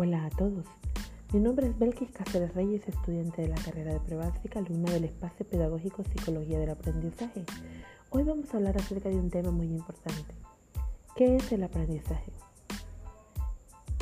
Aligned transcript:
Hola 0.00 0.26
a 0.26 0.30
todos. 0.30 0.64
Mi 1.32 1.40
nombre 1.40 1.66
es 1.66 1.76
Belkis 1.76 2.12
Cáceres 2.12 2.54
Reyes, 2.54 2.86
estudiante 2.86 3.42
de 3.42 3.48
la 3.48 3.56
carrera 3.56 3.94
de 3.94 3.98
prebásica, 3.98 4.60
alumna 4.60 4.92
del 4.92 5.06
espacio 5.06 5.44
pedagógico 5.44 6.04
Psicología 6.04 6.60
del 6.60 6.70
Aprendizaje. 6.70 7.44
Hoy 8.10 8.22
vamos 8.22 8.54
a 8.54 8.58
hablar 8.58 8.76
acerca 8.76 9.08
de 9.08 9.16
un 9.16 9.28
tema 9.28 9.50
muy 9.50 9.66
importante. 9.66 10.36
¿Qué 11.16 11.34
es 11.34 11.50
el 11.50 11.64
aprendizaje? 11.64 12.30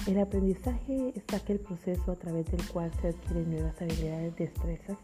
El 0.07 0.21
aprendizaje 0.21 1.15
es 1.17 1.25
aquel 1.35 1.61
proceso 1.61 2.13
a 2.13 2.17
través 2.17 2.45
del 2.51 2.69
cual 2.69 2.93
se 3.01 3.09
adquieren 3.09 3.53
nuevas 3.53 3.81
habilidades, 3.81 4.37
destrezas, 4.37 4.99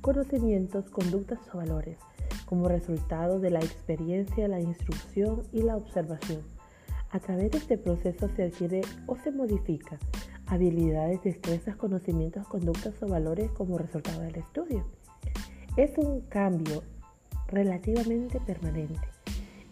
conocimientos, 0.00 0.88
conductas 0.90 1.40
o 1.52 1.56
valores, 1.56 1.98
como 2.44 2.68
resultado 2.68 3.40
de 3.40 3.50
la 3.50 3.58
experiencia, 3.58 4.46
la 4.46 4.60
instrucción 4.60 5.42
y 5.52 5.62
la 5.62 5.76
observación. 5.76 6.55
A 7.10 7.20
través 7.20 7.50
de 7.52 7.58
este 7.58 7.78
proceso 7.78 8.28
se 8.34 8.44
adquiere 8.44 8.82
o 9.06 9.16
se 9.16 9.30
modifica 9.30 9.98
habilidades, 10.46 11.22
destrezas, 11.22 11.76
conocimientos, 11.76 12.46
conductas 12.46 12.94
o 13.02 13.08
valores 13.08 13.50
como 13.52 13.78
resultado 13.78 14.20
del 14.20 14.36
estudio. 14.36 14.84
Es 15.76 15.96
un 15.98 16.20
cambio 16.22 16.82
relativamente 17.48 18.40
permanente 18.40 19.00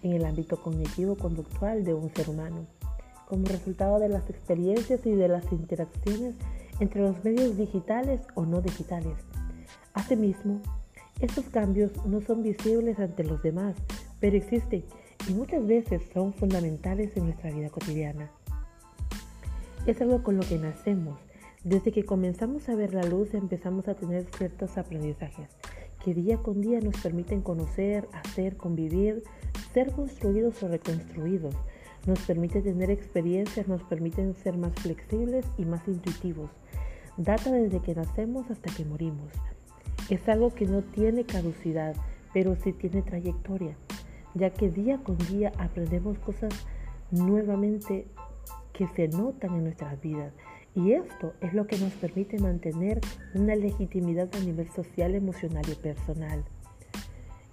en 0.03 0.13
el 0.13 0.25
ámbito 0.25 0.61
cognitivo-conductual 0.61 1.85
de 1.85 1.95
un 1.95 2.13
ser 2.15 2.29
humano, 2.29 2.67
como 3.27 3.47
resultado 3.47 3.99
de 3.99 4.09
las 4.09 4.29
experiencias 4.29 5.05
y 5.07 5.13
de 5.13 5.29
las 5.29 5.51
interacciones 5.51 6.35
entre 6.79 7.03
los 7.03 7.25
medios 7.25 7.57
digitales 7.57 8.21
o 8.35 8.45
no 8.45 8.61
digitales. 8.61 9.15
Asimismo, 9.95 10.61
estos 11.21 11.47
cambios 11.47 11.93
no 12.05 12.21
son 12.21 12.43
visibles 12.43 12.99
ante 12.99 13.25
los 13.25 13.43
demás, 13.43 13.77
pero 14.25 14.39
existen 14.39 14.83
y 15.29 15.35
muchas 15.35 15.67
veces 15.67 16.01
son 16.15 16.33
fundamentales 16.33 17.15
en 17.15 17.27
nuestra 17.27 17.51
vida 17.51 17.69
cotidiana. 17.69 18.31
Es 19.87 20.01
algo 20.01 20.23
con 20.23 20.39
lo 20.39 20.43
que 20.43 20.57
nacemos. 20.57 21.21
Desde 21.63 21.93
que 21.93 22.07
comenzamos 22.07 22.67
a 22.71 22.75
ver 22.75 22.95
la 22.95 23.03
luz 23.03 23.35
empezamos 23.35 23.87
a 23.87 23.97
tener 23.97 24.25
ciertos 24.35 24.79
aprendizajes 24.79 25.51
que 26.03 26.15
día 26.15 26.39
con 26.39 26.63
día 26.63 26.81
nos 26.81 26.99
permiten 27.03 27.43
conocer, 27.43 28.09
hacer, 28.15 28.57
convivir, 28.57 29.25
ser 29.75 29.93
construidos 29.93 30.63
o 30.63 30.69
reconstruidos. 30.69 31.55
Nos 32.07 32.21
permite 32.21 32.63
tener 32.63 32.91
experiencias, 32.91 33.69
nos 33.69 33.83
permiten 33.83 34.35
ser 34.37 34.57
más 34.57 34.73
flexibles 34.77 35.45
y 35.59 35.67
más 35.67 35.87
intuitivos. 35.87 36.49
Data 37.19 37.53
desde 37.53 37.81
que 37.81 37.95
nacemos 37.95 38.51
hasta 38.51 38.73
que 38.75 38.87
morimos. 38.87 39.35
Es 40.09 40.27
algo 40.31 40.55
que 40.55 40.65
no 40.65 40.81
tiene 40.81 41.25
caducidad, 41.25 41.95
pero 42.33 42.57
sí 42.57 42.73
tiene 42.73 43.03
trayectoria, 43.03 43.77
ya 44.35 44.51
que 44.51 44.71
día 44.71 44.99
con 44.99 45.17
día 45.19 45.53
aprendemos 45.59 46.19
cosas 46.19 46.53
nuevamente 47.11 48.07
que 48.73 48.87
se 48.89 49.09
notan 49.09 49.55
en 49.55 49.65
nuestras 49.65 50.01
vidas. 50.01 50.33
Y 50.75 50.93
esto 50.93 51.35
es 51.41 51.55
lo 51.55 51.67
que 51.67 51.79
nos 51.79 51.93
permite 51.93 52.39
mantener 52.39 53.01
una 53.35 53.55
legitimidad 53.55 54.29
a 54.35 54.41
nivel 54.41 54.69
social, 54.71 55.15
emocional 55.15 55.65
y 55.71 55.77
personal. 55.77 56.45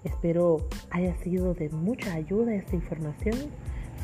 Espero 0.04 0.68
haya 0.90 1.16
sido 1.18 1.54
de 1.54 1.70
mucha 1.70 2.14
ayuda 2.14 2.56
esta 2.56 2.76
información. 2.76 3.36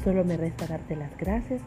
Solo 0.03 0.23
me 0.23 0.37
resta 0.37 0.67
darte 0.67 0.95
las 0.95 1.17
gracias 1.17 1.61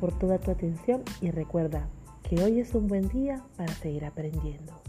por 0.00 0.18
toda 0.18 0.38
tu 0.38 0.50
atención 0.50 1.02
y 1.20 1.30
recuerda 1.30 1.88
que 2.22 2.42
hoy 2.42 2.60
es 2.60 2.74
un 2.74 2.86
buen 2.86 3.08
día 3.08 3.44
para 3.58 3.72
seguir 3.74 4.06
aprendiendo. 4.06 4.80